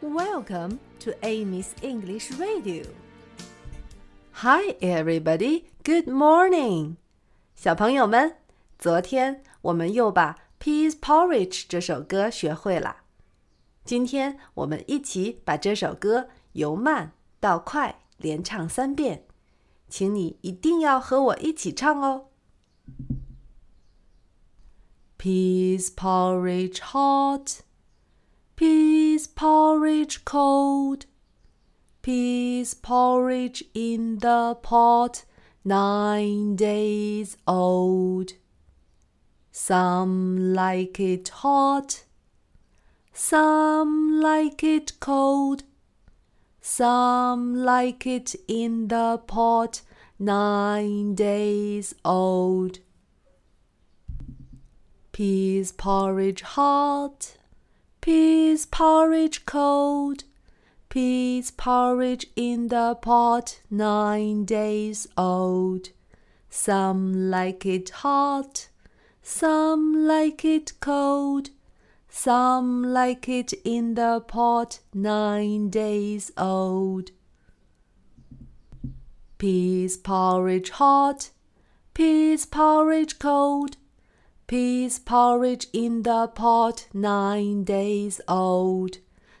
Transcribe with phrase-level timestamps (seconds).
[0.00, 2.84] Welcome to Amy's English Radio.
[4.32, 5.64] Hi, everybody.
[5.82, 6.96] Good morning.
[7.54, 8.36] 小朋友们，
[8.78, 12.98] 昨天我们又把《Peas Porridge》这首歌学会了。
[13.84, 19.24] 今天我们一起把这首歌由慢到快连唱三遍，
[19.88, 22.26] 请你一定要和我一起唱哦。
[25.18, 27.60] Peas porridge hot.
[29.41, 31.07] Porridge cold,
[32.03, 35.25] peas porridge in the pot,
[35.65, 38.33] nine days old.
[39.51, 42.03] Some like it hot,
[43.13, 45.63] some like it cold,
[46.61, 49.81] some like it in the pot,
[50.19, 52.77] nine days old.
[55.11, 57.37] Peas porridge hot
[58.01, 60.23] Peas porridge cold,
[60.89, 65.89] peas porridge in the pot, nine days old.
[66.49, 68.69] Some like it hot,
[69.21, 71.51] some like it cold,
[72.09, 77.11] some like it in the pot, nine days old.
[79.37, 81.29] Peas porridge hot,
[81.93, 83.77] peas porridge cold,
[84.51, 88.97] Peas porridge in the pot, nine days old.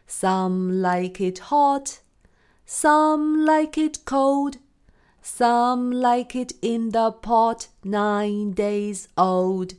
[0.07, 1.99] Some like it hot,
[2.65, 4.55] some like it cold,
[5.21, 9.73] some like it in the pot, nine days old.